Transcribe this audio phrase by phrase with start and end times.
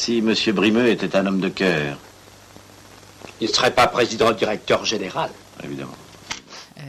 [0.00, 1.98] Si Monsieur Brimeux était un homme de cœur,
[3.38, 5.28] Il ne serait pas président directeur général.
[5.62, 5.92] évidemment.
[6.78, 6.82] Euh,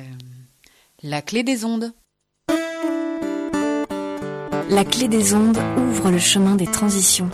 [1.03, 1.92] la clé des ondes.
[4.69, 7.29] La clé des ondes ouvre le chemin des transitions.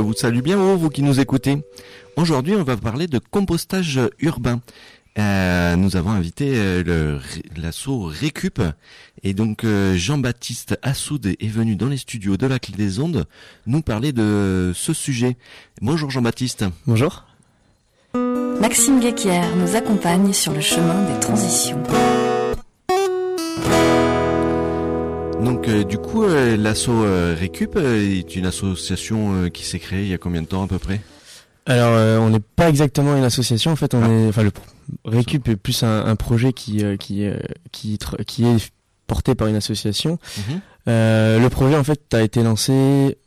[0.00, 1.58] Je vous salue bien oh, vous qui nous écoutez.
[2.16, 4.62] Aujourd'hui, on va parler de compostage urbain.
[5.18, 7.18] Euh, nous avons invité euh,
[7.54, 8.62] l'assaut Récup
[9.22, 13.26] et donc euh, Jean-Baptiste Assoud est venu dans les studios de la Clé des Ondes
[13.66, 15.36] nous parler de ce sujet.
[15.82, 16.64] Bonjour Jean-Baptiste.
[16.86, 17.24] Bonjour.
[18.14, 21.82] Maxime Guéquière nous accompagne sur le chemin des transitions.
[25.50, 30.02] Donc euh, du coup, euh, l'assaut euh, Récup euh, est une association qui s'est créée
[30.02, 31.00] il y a combien de temps à peu près?
[31.66, 33.72] Alors, on n'est pas exactement une association.
[33.72, 34.08] En fait, on Ah.
[34.08, 34.52] est, enfin, le
[35.04, 37.28] Récup est plus un, un projet qui qui
[37.72, 38.70] qui est
[39.08, 40.18] porté par une association.
[40.38, 40.60] Mhm.
[40.86, 43.18] Le projet, en fait, a été lancé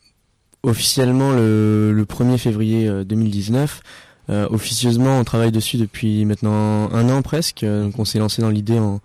[0.64, 3.82] officiellement le, le 1er février euh, 2019.
[4.30, 7.66] Euh, officieusement, on travaille dessus depuis maintenant un an presque.
[7.66, 9.02] Donc, on s'est lancé dans l'idée en,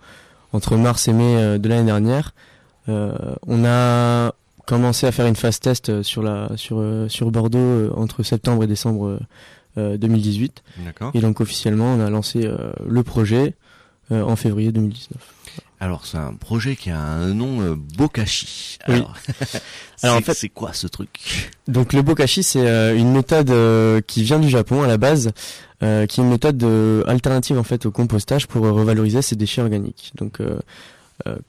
[0.53, 2.33] entre mars et mai de l'année dernière.
[2.89, 3.13] Euh,
[3.47, 4.33] on a
[4.65, 8.63] commencé à faire une phase test euh, sur la sur euh, sur Bordeaux entre septembre
[8.63, 9.19] et décembre euh,
[9.77, 10.63] euh, 2018.
[10.85, 11.11] D'accord.
[11.13, 12.49] Et donc officiellement, on a lancé
[12.85, 13.53] le projet
[14.11, 15.17] en février 2019.
[15.81, 18.79] Alors c'est un projet qui a un nom euh, Bokashi.
[18.87, 18.95] Oui.
[18.95, 19.15] Alors,
[20.03, 21.51] Alors, en fait- c'est quoi ce truc?
[21.67, 25.31] Donc le bokashi, c'est euh, une méthode euh, qui vient du Japon à la base,
[25.79, 26.61] qui est une méthode
[27.07, 30.11] alternative en fait au compostage pour revaloriser ces déchets organiques.
[30.17, 30.39] Donc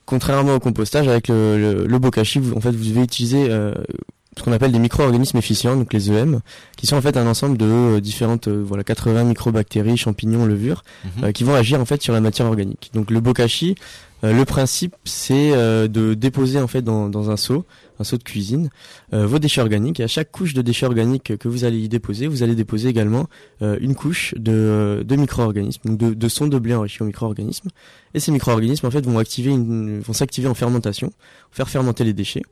[0.06, 3.72] contrairement au compostage, avec le, le, le bokashi, vous, en fait, vous devez utiliser euh,
[4.36, 6.40] ce qu'on appelle des micro-organismes efficients, donc les EM,
[6.76, 10.82] qui sont en fait un ensemble de euh, différentes, euh, voilà, 80 microbactéries, champignons, levures,
[11.04, 11.24] Mhm.
[11.24, 12.90] euh, qui vont agir en fait sur la matière organique.
[12.94, 13.74] Donc le bokashi,
[14.24, 17.64] euh, le principe c'est euh, de déposer en fait dans, dans un seau,
[18.00, 18.70] un seau de cuisine,
[19.12, 20.00] euh, vos déchets organiques.
[20.00, 22.88] Et à chaque couche de déchets organiques que vous allez y déposer, vous allez déposer
[22.88, 23.28] également
[23.62, 27.68] euh, une couche de, de micro-organismes, donc de, de sonde de blé enrichi en micro-organismes.
[28.14, 31.12] Et ces micro-organismes en fait vont activer, vont s'activer en fermentation,
[31.52, 32.42] faire fermenter les déchets.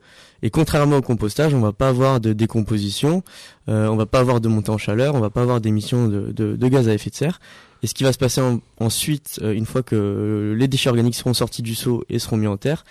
[0.42, 3.24] Et contrairement au compostage, on va pas avoir de décomposition,
[3.68, 6.30] euh, on va pas avoir de montée en chaleur, on va pas avoir d'émissions de,
[6.30, 7.40] de, gaz à effet de serre.
[7.82, 11.14] Et ce qui va se passer en- ensuite, euh, une fois que les déchets organiques
[11.16, 12.84] seront sortis du seau et seront mis en terre,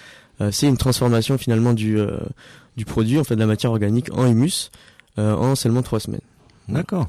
[0.52, 2.18] c'est une transformation finalement du, euh,
[2.76, 4.70] du produit, en fait de la matière organique, en humus
[5.20, 6.22] euh, en seulement trois semaines.
[6.68, 7.08] D'accord.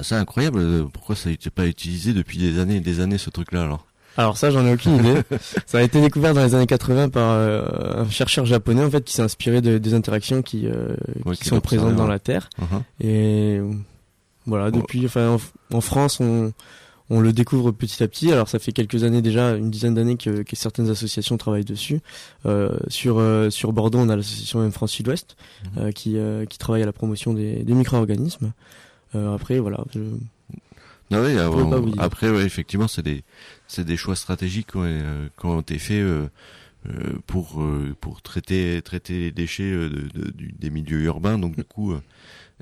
[0.00, 0.58] C'est incroyable.
[0.60, 3.86] euh, Pourquoi ça n'était pas utilisé depuis des années et des années ce truc-là alors?
[4.16, 5.22] Alors ça, j'en ai aucune idée.
[5.66, 9.04] ça a été découvert dans les années 80 par euh, un chercheur japonais en fait
[9.04, 12.50] qui s'est inspiré de- des interactions qui, euh, Ouais, qui sont présentes dans la Terre.
[12.58, 12.82] Mhm.
[13.00, 13.70] Et euh,
[14.46, 15.36] voilà, depuis, enfin,
[15.70, 16.52] en, en France, on,
[17.10, 18.30] on le découvre petit à petit.
[18.32, 22.00] Alors, ça fait quelques années déjà, une dizaine d'années que, que certaines associations travaillent dessus.
[22.46, 25.36] Euh, sur euh, sur Bordeaux, on a l'association M France Sud-Ouest
[25.76, 25.82] Mhm.
[25.82, 28.52] euh, qui euh, qui travaille à la promotion des, des micro-organismes.
[29.16, 29.84] Euh, après, voilà.
[29.94, 30.00] je-
[31.12, 31.36] Ah oui,
[31.98, 33.24] après, ouais, effectivement, c'est des,
[33.66, 36.04] c'est des choix stratégiques ouais, euh, qui ont été faits
[37.26, 40.08] pour euh, pour traiter traiter les déchets de,
[40.58, 41.38] des milieux urbains.
[41.38, 41.94] Donc du coup,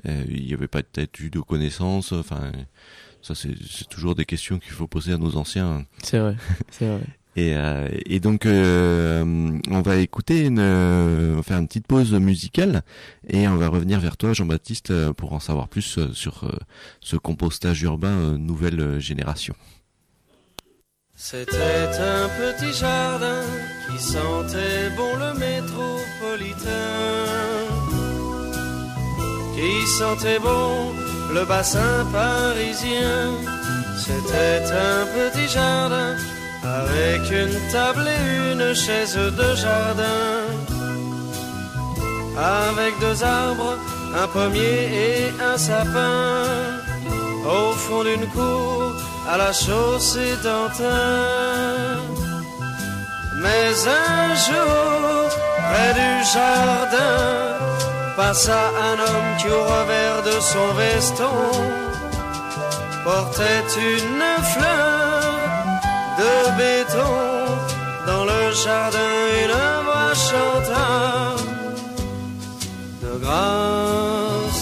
[0.05, 2.11] il n'y avait pas peut-être eu de connaissances.
[2.11, 2.51] Enfin,
[3.21, 5.85] ça c'est c'est toujours des questions qu'il faut poser à nos anciens.
[6.03, 6.35] C'est vrai,
[6.71, 7.01] c'est vrai.
[7.35, 9.23] Et, euh, et donc, euh,
[9.69, 12.81] on va écouter une, euh, on va faire une petite pause musicale
[13.29, 16.51] et on va revenir vers toi, Jean-Baptiste, euh, pour en savoir plus euh, sur euh,
[16.99, 19.55] ce compostage urbain euh, nouvelle génération.
[21.15, 23.41] C'était un petit jardin
[23.89, 26.69] qui sentait bon le métropolitain,
[29.55, 33.31] qui sentait bon le bassin parisien.
[33.97, 36.15] C'était un petit jardin
[36.63, 40.29] avec une table et une chaise de jardin,
[42.37, 43.77] avec deux arbres,
[44.21, 46.43] un pommier et un sapin,
[47.45, 48.93] au fond d'une cour
[49.31, 51.99] à la chaussée d'Antin.
[53.41, 55.29] Mais un jour,
[55.67, 57.78] près du jardin,
[58.19, 61.37] passa un homme qui au revers de son veston
[63.05, 65.21] portait une fleur
[66.21, 67.15] de béton.
[68.09, 69.11] Dans le jardin,
[69.43, 70.89] une voix chanta
[73.03, 74.61] de grâce,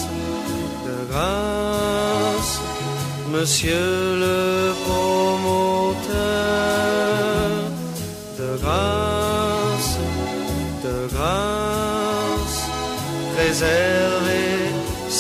[0.88, 2.54] de grâce,
[3.34, 3.90] monsieur
[4.24, 4.40] le
[4.84, 5.67] promoteur,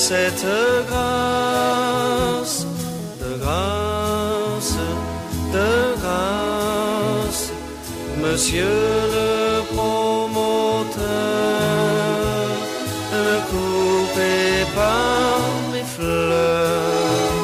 [0.10, 0.48] cette
[0.90, 2.60] grâce
[3.22, 4.76] de grâce,
[5.56, 5.72] de
[6.02, 7.44] grâce,
[8.24, 8.78] Monsieur
[9.16, 9.32] le
[9.74, 11.04] promoteur,
[13.16, 15.40] ne coupez pas
[15.74, 17.36] mes fleurs.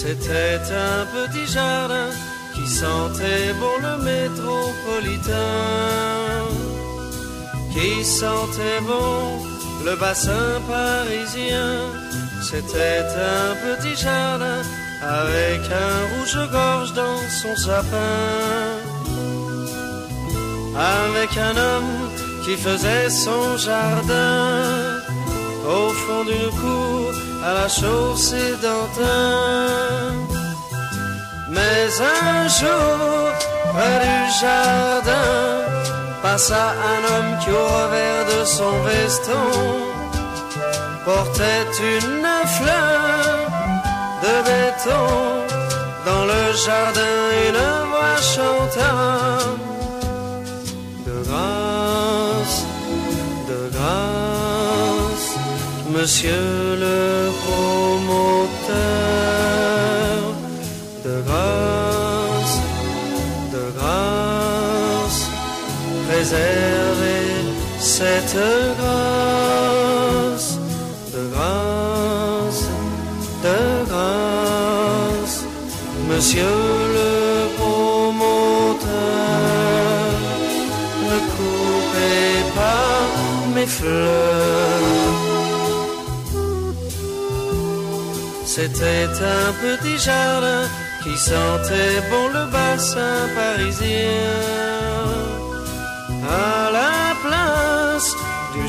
[0.00, 2.10] C'était un petit jardin
[2.54, 6.23] qui sentait bon le métropolitain,
[7.84, 9.44] qui sentait bon
[9.84, 11.72] le bassin parisien.
[12.42, 13.04] C'était
[13.36, 14.60] un petit jardin
[15.02, 18.68] avec un rouge-gorge dans son sapin,
[21.02, 21.96] avec un homme
[22.44, 25.00] qui faisait son jardin
[25.76, 27.12] au fond d'une cour
[27.48, 30.14] à la chaussée d'Antin.
[31.50, 33.18] Mais un jour,
[33.72, 35.83] près du jardin,
[36.24, 39.46] passa un homme qui au revers de son veston
[41.04, 43.34] portait une fleur
[44.24, 45.08] de béton.
[46.08, 47.16] Dans le jardin,
[47.48, 48.94] une voix chanta
[51.06, 52.58] de grâce,
[53.50, 55.28] de grâce,
[55.96, 56.54] monsieur
[56.84, 57.00] le
[57.42, 58.74] promoteur,
[61.04, 61.83] de grâce,
[66.24, 67.28] préservez
[67.78, 68.38] cette
[68.78, 70.58] grâce,
[71.12, 72.64] de grâce,
[73.44, 75.38] de grâce,
[76.08, 76.56] monsieur
[76.96, 77.12] le
[77.58, 78.88] promoteur,
[81.10, 83.00] ne coupez pas
[83.54, 84.80] mes fleurs.
[88.46, 90.64] C'était un petit jardin
[91.02, 94.63] qui sentait bon le bassin parisien.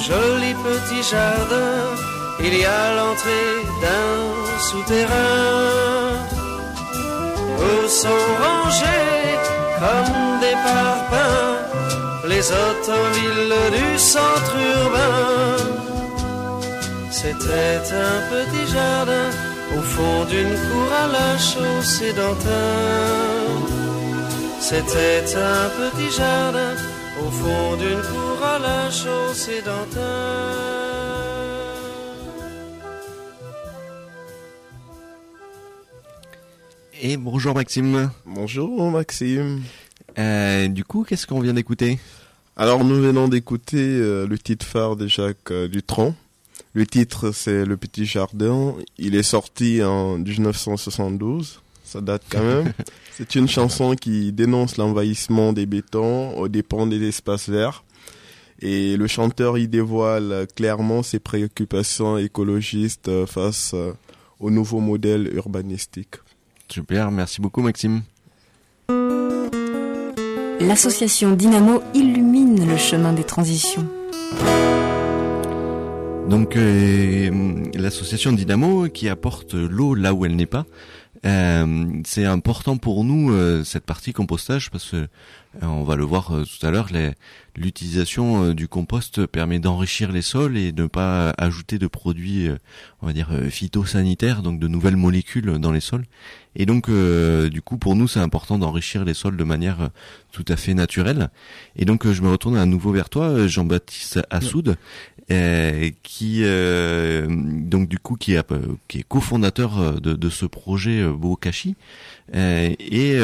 [0.08, 1.78] Joli petit jardin,
[2.40, 4.18] il y a l'entrée d'un
[4.70, 6.12] souterrain
[7.64, 9.36] où sont rangés
[9.80, 11.66] comme des parpaings
[12.28, 15.58] les automobiles du centre urbain.
[17.12, 19.30] C'était un petit jardin
[19.78, 22.74] au fond d'une cour à la chaussée d'Antin.
[24.60, 26.74] C'était un petit jardin
[27.24, 30.76] au fond d'une cour la chaussée d'Antin.
[37.02, 38.10] Et bonjour Maxime.
[38.26, 39.62] Bonjour Maxime.
[40.18, 42.00] Euh, du coup, qu'est-ce qu'on vient d'écouter?
[42.58, 46.16] Alors nous venons d'écouter euh, le titre phare de Jacques euh, Dutronc.
[46.74, 48.76] Le titre c'est Le Petit Jardin.
[48.98, 51.62] Il est sorti en 1972.
[51.84, 52.74] Ça date quand même.
[53.12, 57.84] c'est une chanson qui dénonce l'envahissement des bétons aux dépens des espaces verts.
[58.62, 63.94] Et le chanteur y dévoile clairement ses préoccupations écologistes euh, face euh,
[64.40, 66.16] au nouveau modèle urbanistique.
[66.70, 68.02] Super, merci beaucoup Maxime.
[70.62, 73.88] L'association Dynamo illumine le chemin des transitions.
[76.30, 77.30] Donc euh,
[77.76, 80.66] l'association Dynamo qui apporte l'eau là où elle n'est pas.
[81.26, 85.08] Euh, c'est important pour nous euh, cette partie compostage parce que euh,
[85.64, 86.90] on va le voir tout à l'heure.
[87.56, 92.50] L'utilisation du compost permet d'enrichir les sols et de ne pas ajouter de produits,
[93.02, 96.04] on va dire phytosanitaires, donc de nouvelles molécules dans les sols.
[96.58, 99.90] Et donc, du coup, pour nous, c'est important d'enrichir les sols de manière
[100.34, 101.30] tout à fait naturelle.
[101.78, 104.76] Et donc, je me retourne à nouveau vers toi, Jean-Baptiste Assoud,
[105.32, 110.30] euh, qui, euh, donc du coup, qui est, euh, qui est cofondateur euh, de, de
[110.30, 111.76] ce projet Bokashi.
[112.34, 113.18] Et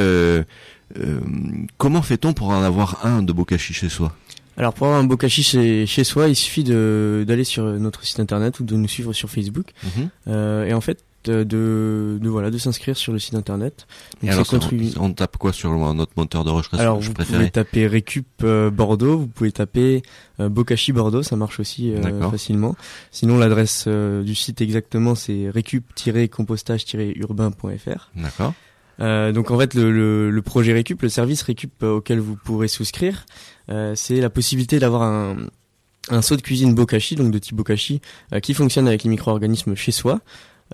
[1.77, 4.15] comment fait-on pour en avoir un de Bokashi chez soi?
[4.57, 8.59] Alors pour avoir un bokashi chez, chez soi, il suffit d'aller sur notre site internet
[8.59, 9.67] ou de nous suivre sur Facebook.
[9.83, 10.09] Mhm.
[10.27, 13.85] Euh, et en fait de, de voilà de s'inscrire sur le site internet.
[14.21, 16.99] Et Donc, alors, c'est contribu- on, on tape quoi sur notre moteur de recherche Alors
[16.99, 20.01] vous pouvez taper Récup euh, Bordeaux, vous pouvez taper
[20.39, 22.75] euh, Bokashi Bordeaux, ça marche aussi euh, facilement.
[23.11, 28.09] Sinon l'adresse euh, du site exactement c'est récup-compostage-urbain.fr.
[28.15, 28.53] D'accord.
[28.99, 32.67] Euh, donc en fait le, le, le projet Récup, le service Récup auquel vous pourrez
[32.67, 33.25] souscrire,
[33.95, 35.37] c'est la possibilité d'avoir un,
[36.09, 38.01] un seau de cuisine Bokashi, donc de type Bokashi,
[38.43, 40.19] qui fonctionne avec les micro-organismes chez soi.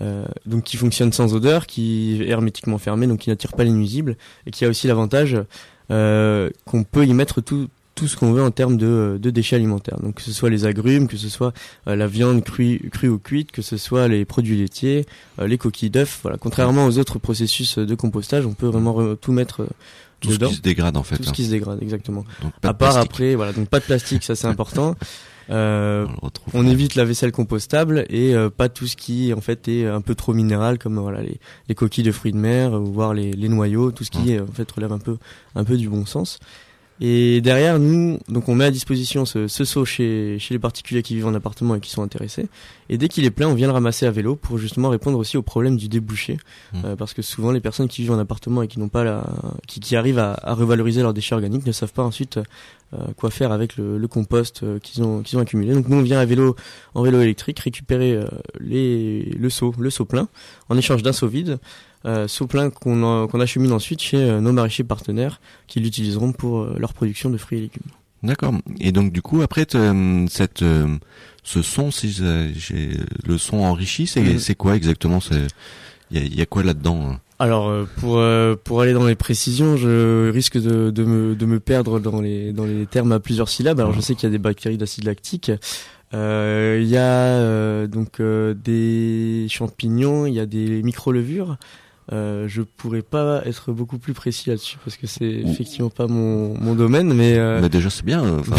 [0.01, 3.71] Euh, donc qui fonctionne sans odeur, qui est hermétiquement fermé, donc qui n'attire pas les
[3.71, 5.37] nuisibles, et qui a aussi l'avantage
[5.91, 9.55] euh, qu'on peut y mettre tout tout ce qu'on veut en termes de, de déchets
[9.55, 9.99] alimentaires.
[9.99, 11.51] Donc que ce soit les agrumes, que ce soit
[11.87, 15.07] euh, la viande crue, crue ou cuite, que ce soit les produits laitiers,
[15.39, 16.19] euh, les coquilles d'œufs.
[16.21, 16.37] Voilà.
[16.37, 19.67] Contrairement aux autres processus de compostage, on peut vraiment tout mettre
[20.19, 20.49] Tout ce dedans.
[20.49, 21.17] qui se dégrade en fait.
[21.17, 21.33] tout ce hein.
[21.33, 22.23] qui se dégrade, exactement.
[22.43, 23.11] Donc pas à part plastique.
[23.11, 24.95] après, voilà, donc pas de plastique, ça c'est important.
[25.49, 29.67] Euh, On on évite la vaisselle compostable et euh, pas tout ce qui en fait
[29.67, 31.39] est un peu trop minéral comme voilà les,
[31.69, 34.47] les coquilles de fruits de mer ou voire les, les noyaux, tout ce qui en
[34.47, 35.17] fait relève un peu
[35.55, 36.39] un peu du bon sens.
[36.99, 41.03] Et derrière nous, donc on met à disposition ce, ce seau chez, chez les particuliers
[41.03, 42.47] qui vivent en appartement et qui sont intéressés.
[42.89, 45.37] Et dès qu'il est plein, on vient le ramasser à vélo pour justement répondre aussi
[45.37, 46.37] au problème du débouché,
[46.73, 46.81] Mhm.
[46.85, 49.23] Euh, parce que souvent les personnes qui vivent en appartement et qui n'ont pas la,
[49.67, 52.39] qui, qui arrivent à, à revaloriser leurs déchets organiques ne savent pas ensuite
[52.93, 55.73] euh, quoi faire avec le, le compost euh, qu'ils ont qu'ils ont accumulé.
[55.73, 56.55] Donc nous on vient à vélo
[56.93, 58.25] en vélo électrique récupérer euh,
[58.59, 60.29] les le seau le seau plein
[60.69, 61.59] en échange d'un seau vide,
[62.05, 66.93] euh, plein qu'on achemine ensuite chez euh, nos maraîchers partenaires qui l'utiliseront pour euh, leur
[66.93, 67.91] production de fruits et légumes.
[68.23, 68.53] D'accord.
[68.79, 70.63] Et donc du coup après euh, cette
[71.43, 74.39] ce son si le son enrichi c'est Mhm.
[74.39, 75.19] c'est quoi exactement?
[75.19, 75.47] C'est
[76.11, 77.19] il y a, il y a quoi là-dedans hein?
[77.39, 78.19] Alors pour
[78.63, 82.51] pour aller dans les précisions, je risque de, de me de me perdre dans les
[82.51, 83.79] dans les termes à plusieurs syllabes.
[83.79, 85.51] Alors je sais qu'il y a des bactéries d'acide lactique.
[86.13, 91.57] Euh, Il y a euh, donc euh, des champignons, il y a des micro-levures.
[92.13, 96.57] Euh, je pourrais pas être beaucoup plus précis là-dessus parce que c'est effectivement pas mon,
[96.57, 98.23] mon domaine, mais euh, Mais déjà c'est bien.
[98.25, 98.55] euh, Enfin,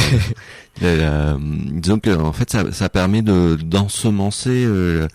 [0.83, 5.09] euh, disons que en fait ça, ça permet de d'ensemencer euh,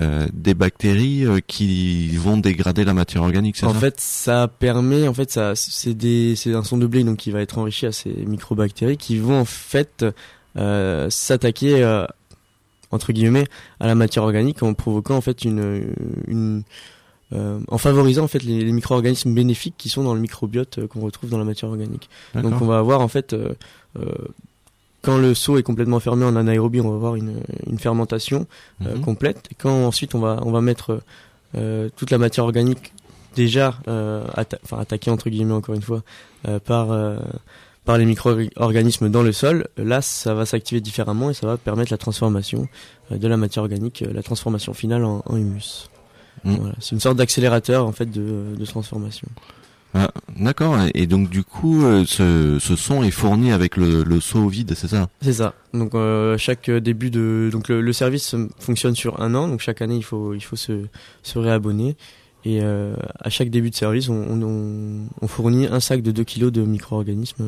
[0.00, 3.56] euh, des bactéries euh, qui vont dégrader la matière organique.
[3.64, 7.02] En ça fait, ça permet, en fait, ça, c'est des, c'est un son de blé
[7.02, 10.04] donc qui va être enrichi à ces microbactéries qui vont en fait
[10.56, 12.06] euh, s'attaquer euh,
[12.92, 13.48] entre guillemets
[13.80, 15.94] à la matière organique en provoquant en fait une,
[16.28, 16.62] une
[17.32, 20.86] euh, en favorisant en fait les, les micro-organismes bénéfiques qui sont dans le microbiote euh,
[20.86, 22.08] qu'on retrouve dans la matière organique.
[22.34, 23.54] Donc on va avoir en fait euh,
[25.02, 28.46] quand le seau est complètement fermé en anaérobie, on va avoir une, une fermentation
[28.80, 29.00] Mhm.
[29.00, 29.48] complète.
[29.50, 31.00] Et quand ensuite on va on va mettre
[31.96, 32.92] toute la matière organique
[33.34, 36.02] déjà atta- enfin attaquée entre guillemets encore une fois
[36.64, 36.88] par
[37.84, 41.92] par les micro-organismes dans le sol, là ça va s'activer différemment et ça va permettre
[41.92, 42.68] la transformation
[43.10, 45.88] de la matière organique, la transformation finale en, en humus.
[46.44, 49.28] Voilà, c'est une sorte d'accélérateur en fait de, de transformation.
[49.94, 50.78] Ah, D'accord.
[50.94, 54.72] Et donc du coup euh, ce, ce son est fourni avec le, le seau vide,
[54.74, 55.08] c'est ça?
[55.20, 55.54] C'est ça.
[55.74, 59.48] Donc euh, chaque début de donc le, le service fonctionne sur un an.
[59.48, 60.86] Donc chaque année il faut il faut se
[61.22, 61.94] se réabonner
[62.44, 66.24] et euh, à chaque début de service on, on, on fournit un sac de 2
[66.24, 67.44] kilos de micro-organismes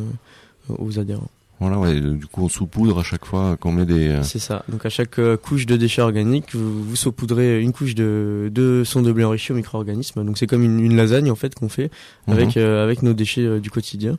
[0.71, 1.31] euh, aux adhérents.
[1.61, 1.79] Voilà.
[1.79, 4.09] Ouais, du coup on saupoudre à chaque fois qu'on met des.
[4.09, 4.65] euh, C'est ça.
[4.69, 8.83] Donc à chaque euh, couche de déchets organiques, vous, vous saupoudrez une couche de de
[8.85, 10.25] son de blé enrichi aux micro-organismes.
[10.25, 11.91] Donc c'est comme une, une lasagne en fait qu'on fait
[12.27, 12.63] avec mhm.
[12.63, 14.19] euh, avec nos déchets euh, du quotidien.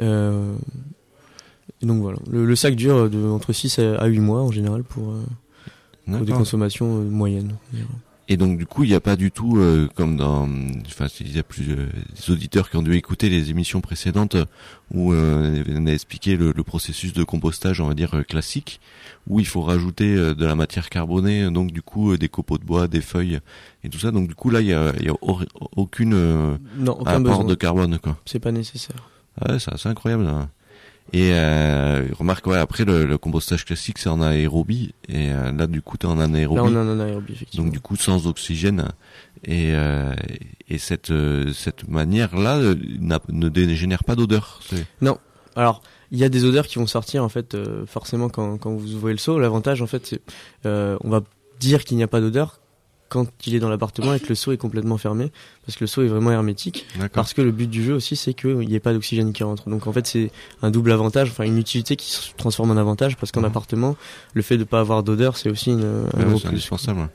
[0.00, 0.54] Euh,
[1.82, 5.14] donc voilà, le, le sac dure de entre 6 à 8 mois en général pour,
[6.06, 7.54] pour des consommations moyennes.
[8.32, 10.48] Et donc du coup, il n'y a pas du tout euh, comme dans,
[10.86, 14.36] enfin, il y a plus euh, des auditeurs qui ont dû écouter les émissions précédentes
[14.36, 14.44] euh,
[14.94, 18.80] où euh, on a expliqué le, le processus de compostage, on va dire classique,
[19.26, 22.86] où il faut rajouter de la matière carbonée, donc du coup des copeaux de bois,
[22.86, 23.40] des feuilles
[23.82, 24.12] et tout ça.
[24.12, 25.40] Donc du coup là, il y a, y a au-
[25.76, 26.10] aucune
[26.78, 27.44] Non, aucun apport besoin.
[27.44, 28.16] de carbone quoi.
[28.26, 29.08] C'est pas nécessaire.
[29.40, 30.26] Ah Ouais, c'est assez incroyable.
[30.26, 30.48] hein.
[31.12, 35.66] Et euh, remarque, ouais, après le, le compostage classique, c'est en aérobie, et euh, là
[35.66, 36.60] du coup t'es en anaérobie.
[36.60, 37.64] Là on a un anaérobie effectivement.
[37.66, 38.88] Donc du coup sans oxygène
[39.44, 40.12] et euh,
[40.68, 44.60] et cette euh, cette manière là ne dégénère pas d'odeur.
[44.68, 44.86] C'est-
[45.56, 48.70] Alors, il y a des odeurs qui vont sortir en fait euh, forcément quand, quand
[48.72, 49.38] vous ouvrez le seau.
[49.40, 50.20] L'avantage en fait, c'est
[50.64, 51.22] euh, on va
[51.58, 52.60] dire qu'il n'y a pas d'odeur
[53.10, 55.30] quand il est dans l'appartement et que le seau est complètement fermé,
[55.66, 56.86] parce que le seau est vraiment hermétique.
[57.12, 59.68] Parce que le but du jeu aussi, c'est qu'il n'y ait pas d'oxygène qui rentre.
[59.68, 60.30] Donc en fait, c'est
[60.62, 63.46] un double avantage, enfin une utilité qui se transforme en avantage, parce qu'en Mhm.
[63.48, 63.96] appartement,
[64.32, 66.48] le fait de pas avoir d'odeur, c'est aussi une, un gros plus.
[66.48, 67.08] indispensable.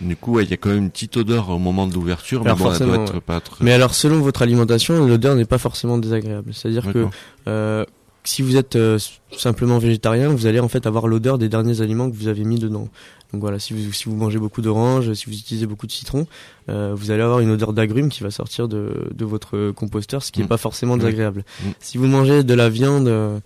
[0.00, 2.44] Du coup, ouais, il y a quand même une petite odeur au moment de l'ouverture,
[2.44, 3.20] mais bon, elle doit être ouais.
[3.20, 3.64] pas très.
[3.64, 6.52] Mais alors, selon votre alimentation, l'odeur n'est pas forcément désagréable.
[6.54, 7.06] C'est-à-dire que
[7.48, 7.84] euh,
[8.24, 8.98] si vous êtes euh,
[9.36, 12.58] simplement végétarien, vous allez en fait avoir l'odeur des derniers aliments que vous avez mis
[12.58, 12.88] dedans.
[13.32, 16.26] Donc voilà, si vous, si vous mangez beaucoup d'oranges, si vous utilisez beaucoup de citron,
[16.70, 20.32] euh, vous allez avoir une odeur d'agrumes qui va sortir de, de votre composteur, ce
[20.32, 20.48] qui n'est Mm.
[20.48, 21.00] pas forcément Ouais.
[21.00, 21.44] désagréable.
[21.62, 21.68] Mm.
[21.80, 23.38] Si vous mangez de la viande, euh,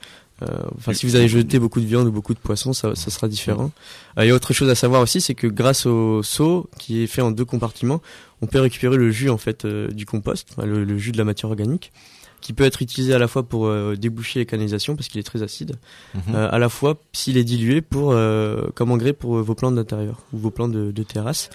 [0.79, 0.95] enfin Mm.
[0.95, 3.73] si vous avez jeté beaucoup de viande ou beaucoup de poisson, ça, ça sera différent.
[4.19, 7.07] Il y a autre chose à savoir aussi, c'est que grâce au seau qui est
[7.09, 8.01] fait en deux compartiments,
[8.41, 11.93] on peut récupérer le jus en fait du compost, le jus de la matière organique,
[12.43, 15.23] qui peut être utilisé à la fois pour euh, déboucher les canalisations parce qu'il est
[15.25, 15.77] très acide,
[16.15, 16.35] Mhm.
[16.35, 19.77] euh, à la fois s'il est dilué pour euh, comme engrais pour euh, vos plantes
[19.77, 21.49] d'intérieur ou vos plantes de, de terrasse.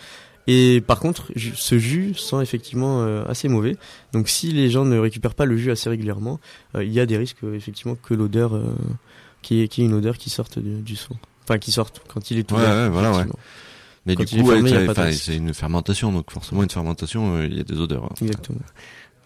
[0.49, 3.75] Et par contre, ce jus sent effectivement euh, assez mauvais.
[4.13, 6.39] Donc si les gens ne récupèrent pas le jus assez régulièrement,
[6.75, 8.63] euh, il y a des risques effectivement que l'odeur, euh,
[9.41, 11.15] qui est une odeur qui sorte du, du seau.
[11.43, 12.73] Enfin, qui sorte quand il est Ouais, ouvert.
[12.75, 13.25] ouais, voilà, ouais.
[14.05, 17.59] Mais quand du coup, ouais, de c'est une fermentation, donc forcément une fermentation, il y
[17.59, 18.05] a des odeurs.
[18.05, 18.13] hein.
[18.21, 18.59] Exactement.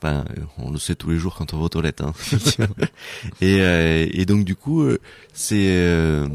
[0.04, 2.02] Enfin, euh, on le sait tous les jours quand on va aux toilettes.
[2.02, 2.14] Hein.
[3.42, 5.00] et, euh, et donc du coup, euh,
[5.34, 6.28] c'est euh,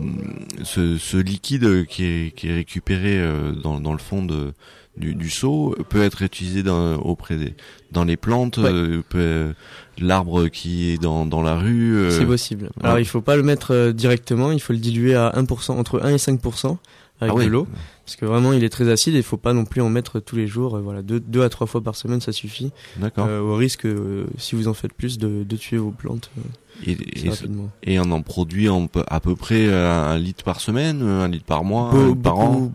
[0.63, 4.53] ce, ce liquide qui est, qui est récupéré euh, dans, dans le fond de,
[4.97, 7.55] du, du seau peut être utilisé dans, auprès des,
[7.93, 8.71] dans les plantes, Ouais.
[8.71, 9.53] euh, peut-
[9.99, 11.97] l'arbre qui est dans, dans la rue.
[11.97, 12.71] euh, C'est possible.
[12.83, 13.03] Alors ouais.
[13.03, 16.11] il faut pas le mettre euh, directement, il faut le diluer à 1%, entre 1
[16.11, 16.77] et 5%
[17.21, 17.45] avec ah ouais.
[17.47, 17.67] de l'eau.
[18.05, 20.21] Parce que vraiment il est très acide et il faut pas non plus en mettre
[20.21, 20.77] tous les jours.
[20.77, 22.73] euh, voilà, deux, deux à trois fois par semaine ça suffit.
[22.99, 23.27] D'accord.
[23.29, 26.43] Euh, au risque, euh, si vous en faites plus, de, de tuer vos plantes euh,
[26.87, 31.01] et, et, et on en produit en à peu près euh, un litre par semaine,
[31.03, 32.71] euh, un litre par mois, un Beau- litre par an?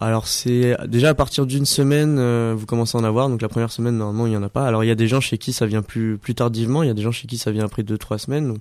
[0.00, 3.28] Alors c'est déjà à partir d'une semaine, euh, vous commencez à en avoir.
[3.28, 4.64] Donc la première semaine normalement il y en a pas.
[4.64, 6.84] Alors il y a des gens chez qui ça vient plus plus tardivement.
[6.84, 8.46] Il y a des gens chez qui ça vient après deux trois semaines.
[8.46, 8.58] Donc,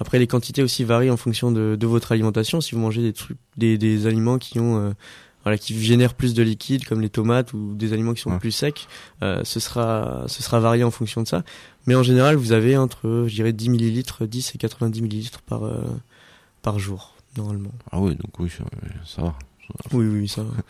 [0.00, 2.60] après les quantités aussi varient en fonction de, de votre alimentation.
[2.60, 4.92] Si vous mangez des trucs, des, des aliments qui ont euh,
[5.44, 8.38] voilà qui génèrent plus de liquide comme les tomates ou des aliments qui sont Ouais.
[8.38, 8.86] plus secs,
[9.22, 11.44] euh, ce sera ce sera varié en fonction de ça.
[11.86, 15.64] Mais en général vous avez entre je dirais 10 millilitres, 10 et 90 millilitres par
[15.64, 15.80] euh,
[16.62, 17.72] par jour normalement.
[17.92, 18.64] Ah oui, donc oui, ça,
[19.06, 19.34] ça va.
[19.92, 20.42] Oui oui ça.
[20.42, 20.50] va.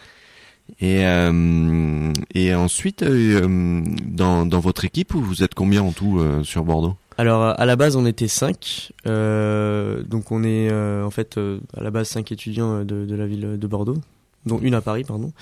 [0.79, 6.45] Et, euh, et ensuite, euh, dans, dans votre équipe, vous êtes combien en tout euh,
[6.45, 6.95] sur Bordeaux?
[7.21, 11.59] Alors à la base on était cinq, euh, donc on est euh, en fait euh,
[11.77, 13.99] à la base cinq étudiants de, de la ville de Bordeaux,
[14.47, 15.33] dont une à Paris pardon.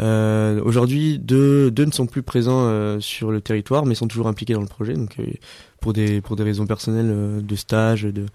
[0.00, 4.26] Euh, Aujourd'hui deux, deux ne sont plus présents euh, sur le territoire mais sont toujours
[4.26, 4.92] impliqués dans le projet.
[4.92, 5.24] Donc euh,
[5.80, 8.26] pour des pour des raisons personnelles euh, de stage de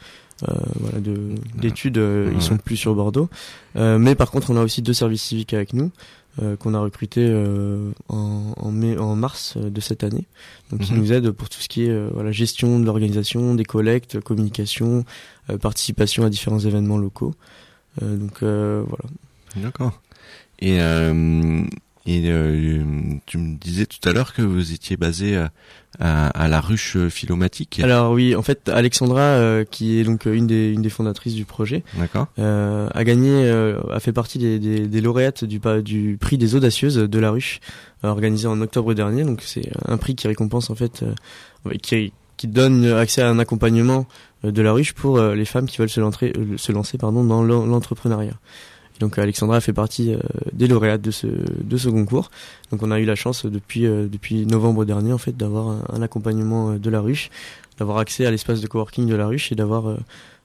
[0.48, 1.16] euh, voilà de
[1.62, 2.34] d'études euh, Ouais.
[2.38, 3.30] ils sont plus sur Bordeaux.
[3.76, 5.92] Euh, mais par contre on a aussi deux services civiques avec nous
[6.60, 10.26] qu'on a recrutés euh, en, en mai en mars euh, de cette année
[10.72, 11.00] donc qui Mhm.
[11.00, 15.04] nous aident pour tout ce qui est euh, voilà gestion de l'organisation des collectes communication
[15.50, 17.34] euh, participation à différents événements locaux
[18.02, 19.06] Euh, donc euh, voilà
[19.58, 20.00] D'accord.
[20.60, 21.64] Et, euh,
[22.06, 22.82] et euh,
[23.26, 25.52] tu me disais tout à l'heure que vous étiez basé à,
[26.00, 27.80] à, à la ruche philomatique.
[27.84, 31.34] alors oui en fait Alexandra euh, qui est donc euh, une des une des fondatrices
[31.36, 31.84] du projet
[32.40, 36.56] euh, a gagné, euh, a fait partie des, des, des lauréates du, du prix des
[36.56, 37.60] audacieuses de la ruche,
[38.04, 39.24] euh, organisé en octobre dernier.
[39.24, 43.40] Donc c'est un prix qui récompense en fait, euh, qui, qui donne accès à un
[43.40, 44.08] accompagnement
[44.46, 46.98] euh, de la ruche pour euh, les femmes qui veulent se, lancer, euh, se lancer
[46.98, 48.40] pardon, dans l'en- l'entrepreneuriat.
[49.00, 50.20] Donc Alexandra fait partie euh,
[50.54, 52.30] des lauréates de ce de ce concours.
[52.72, 55.70] Donc on a eu la chance euh, depuis euh, depuis novembre dernier en fait d'avoir
[55.70, 57.30] un, un accompagnement euh, de la ruche,
[57.78, 59.98] d'avoir accès à l'espace de coworking de la ruche et d'avoir euh,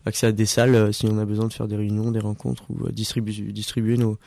[0.07, 2.65] accès à des salles euh, si on a besoin de faire des réunions, des rencontres
[2.71, 4.19] ou euh, distribuer, distribuer nos,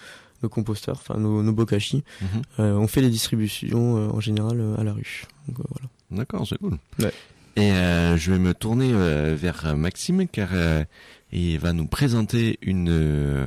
[0.44, 2.04] nos composteurs, enfin nos, nos bokashi.
[2.22, 2.28] Mhm.
[2.60, 5.26] Euh, on fait les distributions euh, en général euh, à la ruche.
[5.48, 5.90] Donc, euh, voilà.
[6.12, 6.78] D'accord, c'est cool.
[7.00, 7.14] Ouais.
[7.56, 10.84] Et euh, je vais me tourner euh, vers euh, Maxime car euh,
[11.32, 13.46] il va nous présenter une euh,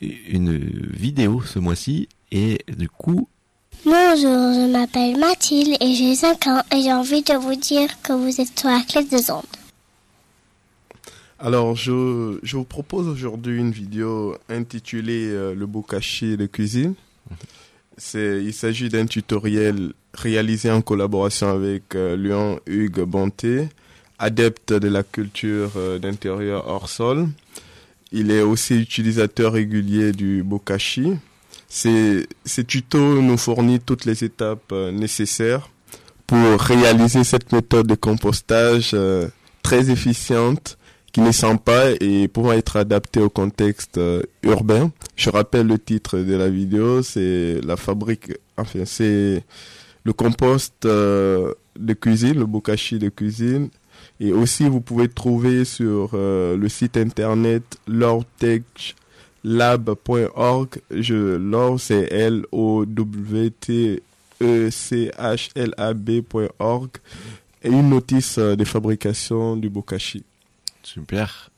[0.00, 0.56] une
[0.92, 3.28] vidéo ce mois-ci et du coup
[3.84, 8.12] Bonjour, je m'appelle Mathilde et j'ai 5 ans et j'ai envie de vous dire que
[8.12, 9.44] vous êtes sur la clé des ondes.
[11.38, 16.94] Alors, je, je vous propose aujourd'hui une vidéo intitulée euh, Le bokashi de cuisine.
[17.96, 23.68] C'est, il s'agit d'un tutoriel réalisé en collaboration avec euh, Lyon Hugues Bonté,
[24.18, 27.28] adepte de la culture euh, d'intérieur hors sol.
[28.12, 31.12] Il est aussi utilisateur régulier du bokashi.
[31.68, 35.68] C'est, ce tuto nous fournit toutes les étapes euh, nécessaires
[36.26, 39.28] pour réaliser cette méthode de compostage euh,
[39.62, 40.78] très efficiente
[41.12, 44.90] qui ne sent pas et pouvant être adaptée au contexte euh, urbain.
[45.16, 49.44] Je rappelle le titre de la vidéo, c'est la fabrique, enfin c'est
[50.04, 53.68] le compost de cuisine, le bokashi de cuisine.
[54.20, 60.68] Et aussi vous pouvez trouver sur euh, le site internet lawtechlab.org.
[60.90, 64.02] Je Law c'est L O W T
[64.42, 66.90] E C H L A B.org
[67.62, 70.24] et une notice euh, de fabrication du bokashi.
[70.82, 71.50] super.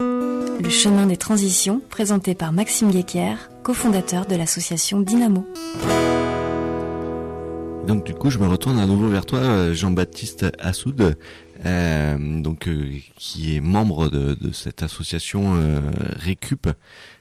[0.00, 5.46] Le chemin des transitions, présenté par Maxime Guéquière, cofondateur de l'association Dynamo.
[7.86, 11.18] Donc du coup, je me retourne à nouveau vers toi, euh, Jean-Baptiste Assoud,
[11.64, 15.80] donc euh, qui est membre de, de cette association euh,
[16.16, 16.66] Récup.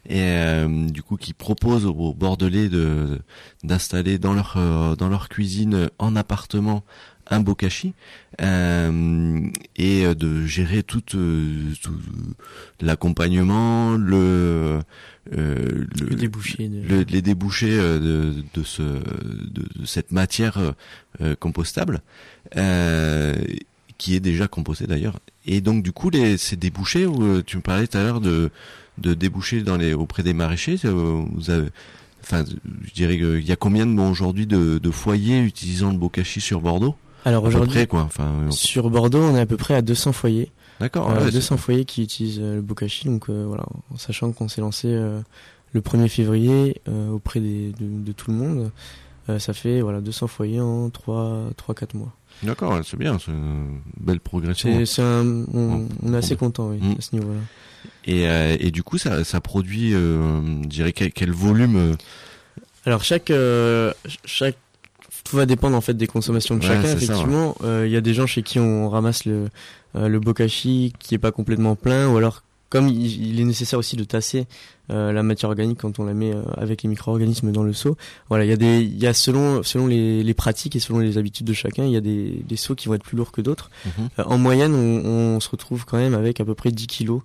[0.10, 3.20] Et euh, du coup qui propose aux Bordelais de
[3.64, 6.84] d'installer dans leur euh, dans leur cuisine en appartement
[7.28, 7.94] un bokashi
[8.42, 11.94] euh, et euh, de gérer tout, euh, tout
[12.82, 14.80] l'accompagnement, le,
[15.32, 20.12] euh, le, Le débouché de- le- les débouchés euh, de, de ce de, de cette
[20.12, 20.72] matière euh,
[21.22, 22.02] euh, compostable.
[22.58, 23.36] Euh,
[24.04, 27.56] qui est déjà compostée d'ailleurs et donc du coup les ces débouchés où euh, tu
[27.58, 28.50] me parlais tout à l'heure de
[28.98, 31.70] de débouchés dans les auprès des maraîchers euh, vous avez
[32.22, 32.44] enfin
[32.84, 36.60] je dirais qu'il y a combien de aujourd'hui de, de foyers utilisant le bokashi sur
[36.60, 36.96] Bordeaux?
[37.26, 38.02] Alors aujourd'hui, près, quoi.
[38.02, 40.52] Enfin, euh, sur Bordeaux, on est à peu près à 200 foyers.
[40.80, 41.10] d'accord.
[41.10, 43.06] Euh, ouais, 200 foyers qui utilisent le bokashi.
[43.06, 43.64] Donc euh, voilà,
[43.94, 45.22] en sachant qu'on s'est lancé euh,
[45.72, 48.72] le 1er février auprès des, de, de tout le monde.
[49.40, 52.14] Ça fait voilà 200 foyers en 3 3 4 mois.
[52.44, 54.86] D'accord, c'est bien, c'est une belle progression.
[54.86, 56.96] C'est on, on est assez content oui, Mm.
[56.98, 57.40] à ce niveau-là.
[58.06, 61.96] Et, euh, et du coup, ça, ça produit, euh, je dirais, quel, quel volume euh,
[62.86, 63.94] Alors chaque euh,
[64.26, 64.58] chaque
[65.24, 66.98] tout va dépendre en fait des consommations de Ouais, chacun.
[66.98, 69.50] Effectivement, il y a des gens chez qui on ramasse le
[69.96, 72.43] le bokashi qui est pas complètement plein, ou alors
[72.74, 74.48] comme il, il est nécessaire aussi de tasser
[74.90, 77.96] euh, la matière organique quand on la met euh, avec les micro-organismes dans le seau.
[78.30, 80.98] Voilà, il y a des il y a selon selon les, les pratiques et selon
[80.98, 83.32] les habitudes de chacun, il y a des des seaux qui vont être plus lourds
[83.32, 83.70] que d'autres.
[83.86, 84.10] Mhm.
[84.18, 87.22] Euh, en moyenne, on, on se retrouve quand même avec à peu près 10 kilos,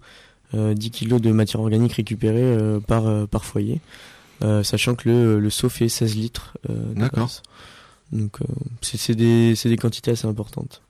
[0.52, 2.54] euh, 10 kilos de matière organique récupérée
[2.86, 3.80] par, par foyer,
[4.62, 6.58] sachant que le, le seau fait 16 litres.
[6.94, 7.30] D'accord.
[8.12, 8.36] Donc,
[8.82, 10.82] c'est c'est des, c'est des quantités assez importantes.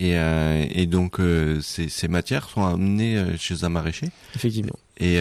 [0.00, 4.06] Et, euh, et donc, euh, ces, ces matières sont amenées euh, chez un maraîcher.
[4.36, 4.76] Effectivement.
[5.00, 5.16] Et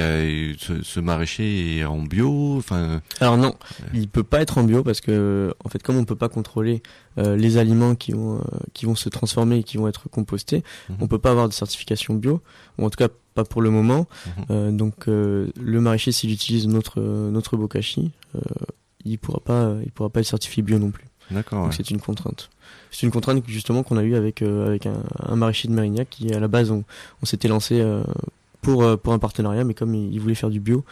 [0.58, 2.56] ce, ce maraîcher est en bio.
[2.58, 3.54] Enfin, Alors non,
[3.94, 6.82] il peut pas être en bio parce que en fait comme on peut pas contrôler
[7.18, 8.42] les aliments qui vont
[8.74, 10.96] qui vont se transformer et qui vont être compostés, Mhm.
[11.02, 12.42] on peut pas avoir de certification bio
[12.80, 14.08] ou en tout cas pas pour le moment.
[14.26, 14.46] Mhm.
[14.50, 18.40] Euh, donc euh, le maraîcher s'il utilise notre notre bokashi, euh,
[19.06, 21.06] il pourra pas il pourra pas être certifié bio non plus.
[21.30, 21.60] d'accord.
[21.62, 21.76] Donc ouais.
[21.78, 22.50] c'est une contrainte.
[22.92, 26.10] C'est une contrainte justement qu'on a eu avec euh, avec un, un maraîcher de Mérignac
[26.10, 26.84] qui à la base on,
[27.22, 28.04] on s'était lancé euh,
[28.62, 30.84] pour euh, pour un partenariat mais comme il, il voulait faire du bio,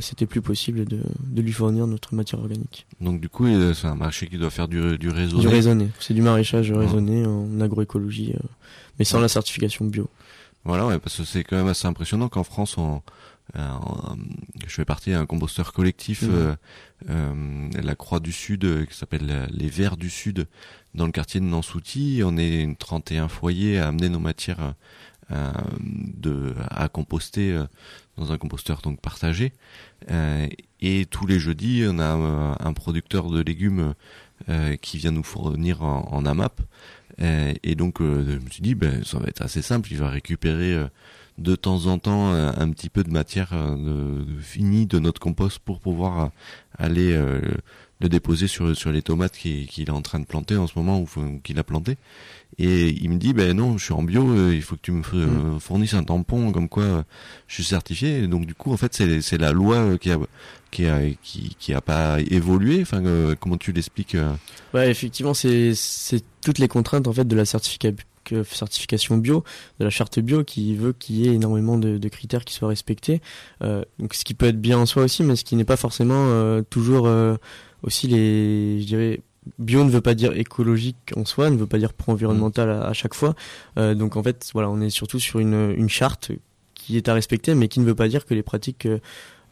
[0.00, 2.86] c'était plus possible de de lui fournir notre matière organique.
[3.00, 5.38] Donc du coup, c'est un marché qui doit faire du, du réseau.
[5.38, 6.78] Du raisonné, c'est du maraîchage Ouais.
[6.78, 8.34] raisonné en agroécologie
[8.98, 10.08] mais sans la certification bio.
[10.64, 13.00] Voilà, ouais, parce que c'est quand même assez impressionnant qu'en France, on,
[13.56, 13.68] euh,
[14.66, 16.30] je fais partie d'un composteur collectif, Mhm.
[16.32, 16.54] euh,
[17.10, 20.46] euh, la Croix du Sud, euh, qui s'appelle les Verts du Sud,
[20.94, 22.22] dans le quartier de Nansouty.
[22.24, 24.74] On est une 31 foyers à amener nos matières
[25.32, 27.64] euh, de, à composter euh,
[28.16, 29.52] dans un composteur donc partagé.
[30.10, 30.46] Euh,
[30.80, 33.94] et tous les jeudis, on a un producteur de légumes
[34.48, 36.60] euh, qui vient nous fournir en, en AMAP.
[37.22, 39.88] Euh, et donc, euh, je me suis dit, ben, ça va être assez simple.
[39.90, 40.86] Il va récupérer euh,
[41.38, 44.98] de temps en temps euh, un petit peu de matière euh, de, de finie de
[44.98, 46.28] notre compost pour pouvoir euh,
[46.78, 47.40] aller euh,
[48.00, 51.00] le déposer sur sur les tomates qu'il est en train de planter en ce moment
[51.00, 51.06] ou
[51.42, 51.96] qu'il a planté.
[52.58, 54.92] Et il me dit, ben non, je suis en bio, euh, il faut que tu
[54.92, 57.04] me euh, fournisses un tampon comme quoi
[57.48, 58.20] je suis certifié.
[58.20, 60.18] Et donc du coup, en fait, c'est c'est la loi qui a
[60.70, 62.80] qui a qui, qui a pas évolué.
[62.80, 63.02] Enfin,
[63.40, 64.16] comment tu l'expliques
[64.72, 67.92] Ouais, effectivement, c'est c'est toutes les contraintes en fait de la certifica-
[68.44, 69.44] certification bio,
[69.78, 73.20] de la charte bio qui veut qu'il y ait énormément de, critères qui soient respectés.
[73.62, 75.76] Euh, donc ce qui peut être bien en soi aussi, mais ce qui n'est pas
[75.76, 77.36] forcément euh, toujours euh,
[77.82, 79.20] aussi les, je dirais.
[79.60, 83.14] Bio ne veut pas dire écologique en soi, ne veut pas dire pro-environnemental à, chaque
[83.14, 83.36] fois.
[83.76, 86.32] Donc en fait, voilà, on est surtout sur une, charte
[86.74, 88.88] qui est à respecter, mais qui ne veut pas dire que les pratiques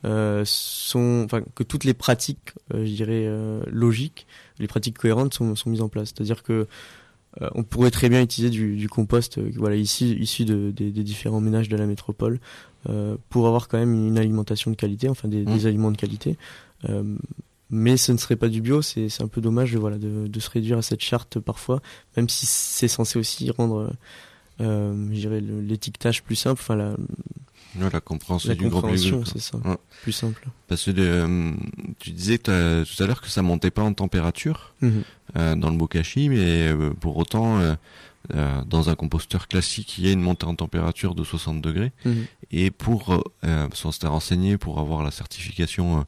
[0.02, 3.30] sont, que toutes les pratiques, je dirais
[3.70, 4.26] logiques,
[4.58, 6.08] les pratiques cohérentes sont, sont mises en place.
[6.08, 6.66] C'est-à-dire que
[7.42, 10.90] euh, on pourrait très bien utiliser du, du compost, euh, voilà, ici issu de, des,
[10.90, 12.38] des différents ménages de la métropole,
[12.88, 15.66] euh, pour avoir quand même une alimentation de qualité, enfin des, des Mmh.
[15.66, 16.36] aliments de qualité.
[17.70, 20.40] Mais ce ne serait pas du bio, c'est c'est un peu dommage, voilà, de, de
[20.40, 21.80] se réduire à cette charte parfois,
[22.16, 23.90] même si c'est censé aussi rendre,
[24.60, 26.94] euh, l'étiquetage plus simple, enfin la,
[27.76, 29.76] Ouais, la compréhension la du compréhension, c'est ça, Ouais.
[30.02, 30.46] plus simple.
[30.68, 31.52] Parce que euh,
[31.98, 35.02] tu disais tout à l'heure que ça montait pas en température Mhm.
[35.36, 37.74] euh, dans le bokashi, mais euh, pour autant, euh,
[38.34, 41.92] euh, dans un composteur classique, il y a une montée en température de 60 degrés.
[42.04, 42.24] Mhm.
[42.52, 46.02] Et pour, euh, parce qu'on s'était renseigné pour avoir la certification euh,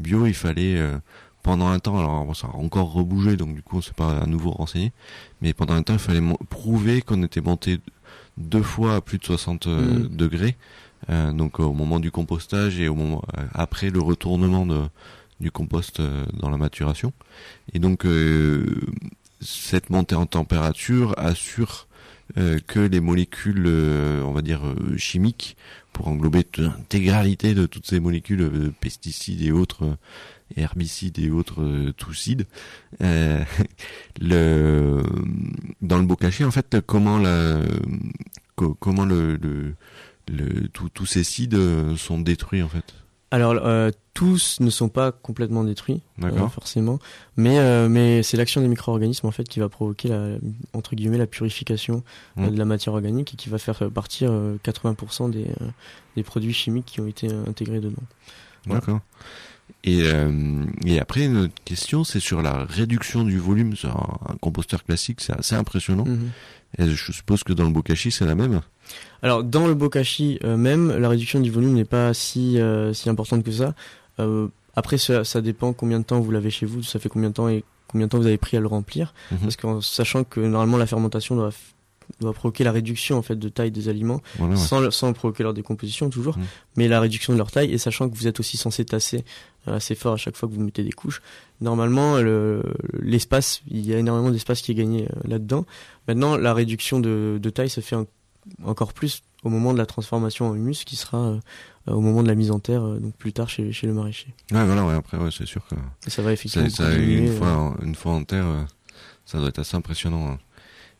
[0.00, 0.98] bio, il fallait euh,
[1.42, 4.18] pendant un temps, alors bon, ça a encore rebougé, donc du coup on s'est pas
[4.20, 4.92] à nouveau renseigné,
[5.40, 7.78] mais pendant un temps il fallait prouver qu'on était monté
[8.38, 10.16] deux fois à plus de 60 euh, Mhm.
[10.16, 14.82] degrés, euh, donc au moment du compostage et au moment euh, après le retournement de,
[15.40, 17.12] du compost euh, dans la maturation.
[17.72, 18.66] Et donc euh,
[19.40, 21.88] cette montée en température assure
[22.38, 25.56] euh, que les molécules, euh, on va dire euh, chimiques,
[25.92, 29.94] pour englober l'intégralité de toutes ces molécules, euh, pesticides et autres, euh,
[30.56, 32.46] herbicides et autres euh, toucides,
[33.02, 33.42] euh,
[34.20, 35.02] le,
[35.82, 37.60] dans le bokashi, en fait, comment la,
[38.56, 39.74] co- comment le, le,
[40.28, 42.94] le tous ces cides euh, sont détruits en fait.
[43.32, 46.98] Alors euh, tous ne sont pas complètement détruits, euh, forcément,
[47.38, 50.36] mais euh, mais c'est l'action des micro-organismes en fait qui va provoquer la
[50.74, 52.04] entre guillemets la purification
[52.36, 55.46] de la matière organique et qui va faire partir euh, 80% des
[56.14, 58.02] des produits chimiques qui ont été intégrés dedans.
[58.66, 58.80] Voilà.
[58.80, 59.00] D'accord.
[59.84, 60.02] Et,
[60.84, 63.74] et après, une autre question, c'est sur la réduction du volume.
[63.74, 66.04] Sur un, un composteur classique, c'est assez impressionnant.
[66.04, 66.30] Mhm.
[66.78, 68.60] Et je suppose que dans le Bokashi, c'est la même.
[69.22, 73.08] Alors dans le bokashi euh, même, la réduction du volume n'est pas si euh, si
[73.08, 73.74] importante que ça.
[74.20, 77.28] Euh, après, ça, ça dépend combien de temps vous l'avez chez vous, ça fait combien
[77.28, 79.12] de temps et combien de temps vous avez pris à le remplir.
[79.30, 79.38] Mhm.
[79.40, 81.52] Parce qu'en sachant que normalement la fermentation doit
[82.34, 84.90] provoquer la réduction en fait de taille des aliments Voilà, ouais.
[84.90, 86.44] sans provoquer leur décomposition toujours, Mhm.
[86.76, 89.24] mais la réduction de leur taille et sachant que vous êtes aussi censé tasser
[89.66, 91.22] assez fort à chaque fois que vous mettez des couches.
[91.60, 92.62] Normalement, le-
[93.00, 95.64] l'espace, il y a énormément d'espace qui est gagné euh, là-dedans.
[96.08, 98.06] Maintenant, la réduction de, de taille se fait en-
[98.64, 101.40] encore plus au moment de la transformation en humus, qui sera euh,
[101.88, 104.28] au moment de la mise en terre, euh, donc plus tard chez, chez le maraîcher.
[104.52, 105.74] Ouais, voilà, ouais, après, ouais, c'est sûr que
[106.06, 108.46] Et ça va effectivement ça, ça, diminuer, une euh, fois, en- une fois en terre,
[108.46, 108.62] euh,
[109.26, 110.28] ça doit être assez impressionnant.
[110.32, 110.38] hein.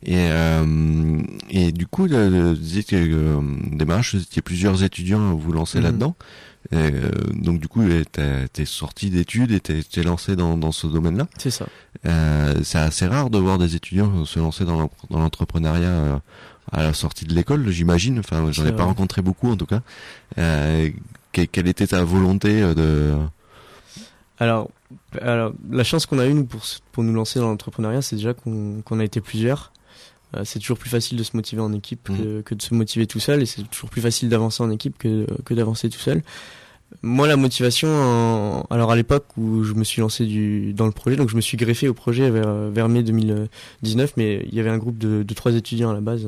[0.04, 0.28] Et,
[1.50, 3.38] et du coup, vous disiez que
[3.76, 5.84] démarrage, vous étiez plusieurs étudiants à vous lancer Mhm.
[5.84, 6.16] là-dedans.
[7.34, 7.84] Donc du coup,
[8.52, 11.28] t'es sorti d'études et t'es lancé dans, dans ce domaine-là.
[11.38, 11.66] C'est ça.
[12.64, 16.20] C'est assez rare de voir des étudiants se lancer dans l'entrepreneuriat
[16.70, 18.18] à la sortie de l'école, j'imagine.
[18.20, 18.85] Enfin, j'en ai pas vrai.
[18.87, 19.81] rencontré beaucoup en tout cas.
[20.38, 20.90] Euh,
[21.33, 23.14] que- quelle était ta volonté euh, de
[24.38, 24.70] Alors,
[25.20, 28.35] alors la chance qu'on a eue nous, pour, pour nous lancer dans l'entrepreneuriat, c'est déjà
[28.35, 29.72] qu'on a été plusieurs.
[30.37, 33.07] Euh, c'est toujours plus facile de se motiver en équipe que, que de se motiver
[33.07, 36.22] tout seul, et c'est toujours plus facile d'avancer en équipe que, que d'avancer tout seul.
[37.02, 40.92] Moi, la motivation, en- alors à l'époque où je me suis lancé du, dans le
[40.92, 44.61] projet, donc je me suis greffé au projet vers, vers mai 2019, mais il y
[44.61, 46.26] avait un groupe de, de trois étudiants à la base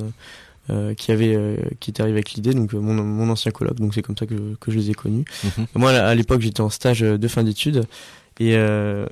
[0.71, 3.77] euh, qui avait, euh, qui était arrivé avec l'idée, donc euh, mon, mon ancien colloque,
[3.79, 5.25] donc c'est comme ça que, que je les ai connus.
[5.45, 5.67] Mhm.
[5.75, 7.85] Moi, à l'époque, j'étais en stage de fin d'études
[8.41, 9.07] et euh,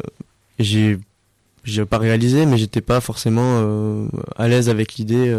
[0.58, 0.98] j'ai
[1.64, 5.32] j'ai pas réalisé, mais j'étais pas forcément à l'aise avec l'idée,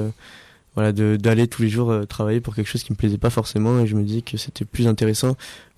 [0.75, 3.81] voilà, de d'aller tous les jours travailler pour quelque chose qui me plaisait pas forcément,
[3.81, 5.35] et je me dis que c'était plus intéressant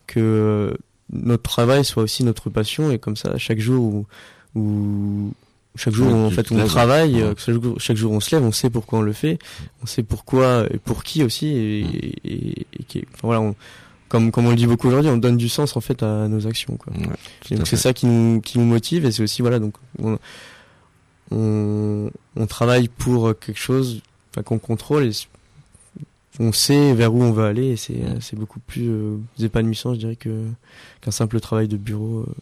[0.07, 0.75] que
[1.11, 4.05] notre travail soit aussi notre passion, et comme ça, chaque jour où,
[4.59, 5.33] où
[5.75, 7.21] chaque jour où, en fait on travaille, Ouais.
[7.23, 9.37] euh, chaque, jour, chaque jour on se lève, on sait pourquoi on le fait,
[9.83, 13.55] on sait pourquoi et pour qui aussi, et, et, et- et qui- enfin, voilà, on-
[14.07, 16.47] comme comme on le dit beaucoup aujourd'hui, on donne du sens en fait à nos
[16.47, 16.93] actions, quoi.
[16.93, 20.17] Ouais, donc c'est ça qui nous qui nous motive et c'est aussi voilà donc on
[21.31, 24.01] on, on travaille pour quelque chose
[24.45, 25.11] qu'on contrôle et
[26.39, 29.99] on sait vers où on veut aller et c'est c'est beaucoup plus euh, épanouissant je
[29.99, 30.45] dirais que
[31.01, 32.33] qu'un simple travail de bureau euh,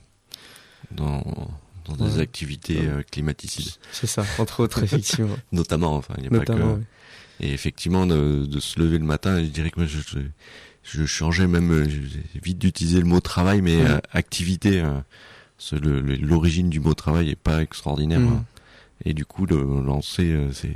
[0.91, 1.23] dans,
[1.86, 2.21] dans des Ouais.
[2.21, 2.88] activités Ouais.
[2.88, 5.95] euh, climaticides, c'est ça entre autres effectivement notamment.
[5.95, 6.53] Enfin, il y a pas que.
[6.53, 6.79] ouais.
[7.39, 10.19] Et effectivement, de, de se lever le matin, je dirais que moi, je, je,
[10.84, 11.89] je changeais même, euh,
[12.34, 14.79] j'évite d'utiliser le mot travail, mais euh, activité.
[14.82, 14.99] euh,
[15.82, 18.19] L'origine du mot travail est pas extraordinaire.
[18.19, 18.34] Mhm.
[18.34, 18.45] hein.
[19.06, 20.73] Et du coup, le lancer euh, ses,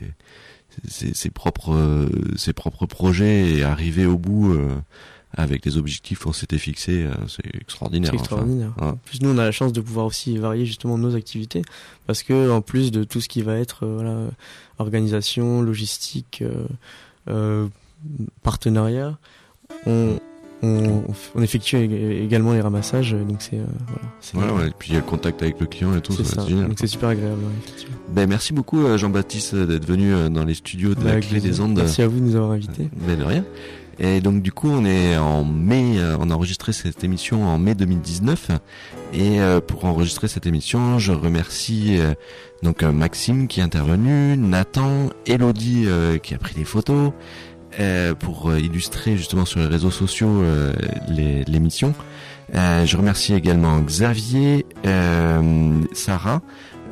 [0.87, 4.69] ses, ses propres, euh, ses propres projets et arriver au bout euh,
[5.33, 8.11] avec les objectifs qu'on s'était fixés, euh, c'est extraordinaire.
[8.11, 8.23] C'est enfin.
[8.23, 8.73] extraordinaire.
[8.77, 8.87] ouais.
[8.87, 11.61] En plus, nous, on a la chance de pouvoir aussi varier justement nos activités,
[12.05, 14.17] parce que en plus de tout ce qui va être euh, voilà,
[14.79, 16.67] organisation, logistique, euh,
[17.29, 17.67] euh,
[18.41, 19.17] partenariat,
[19.85, 20.19] on,
[20.63, 21.03] on,
[21.35, 23.65] on effectue ég- également les ramassages, donc c'est euh,
[24.33, 24.53] voilà.
[24.53, 24.67] ouais.
[24.67, 26.67] Et puis il y a le contact avec le client et tout, C'est génial.
[26.69, 27.85] Donc c'est super agréable, ouais.
[28.13, 31.19] Ben, merci beaucoup euh, Jean-Baptiste euh, d'être venu euh, dans les studios de Bah, la
[31.21, 31.61] Clé des.
[31.61, 31.75] Ondes.
[31.77, 32.89] Merci à vous de nous avoir invités.
[33.07, 33.43] Ben, de rien.
[33.99, 37.57] Et donc du coup on est en mai, euh, on a enregistré cette émission en
[37.57, 38.51] mai 2019
[39.13, 42.13] et euh, pour enregistrer cette émission je remercie euh,
[42.61, 47.11] donc euh, Maxime qui est intervenu, Nathan, Elodie euh, qui a pris des photos
[47.79, 50.73] euh, pour euh, illustrer justement sur les réseaux sociaux euh,
[51.07, 51.93] l'émission.
[52.55, 56.41] Euh, je remercie également Xavier, euh, Sarah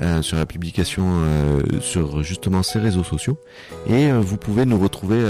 [0.02, 1.22] euh, sur la publication
[1.80, 3.40] sur justement ces réseaux sociaux.
[3.88, 5.22] Et vous pouvez nous retrouver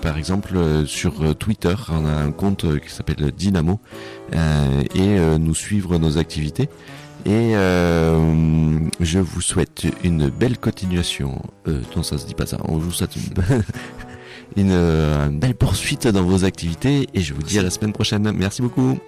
[0.00, 0.54] par exemple
[0.86, 1.74] sur Twitter.
[1.88, 3.80] On a un compte qui s'appelle Dynamo
[4.32, 6.68] et nous suivre nos activités.
[7.24, 11.40] Et euh, je vous souhaite une belle continuation.
[11.68, 12.58] Euh, non, ça se dit pas ça.
[12.64, 13.62] On vous souhaite une,
[14.56, 17.92] une, euh, une belle poursuite dans vos activités et je vous dis à la semaine
[17.92, 18.30] prochaine.
[18.32, 18.98] Merci beaucoup.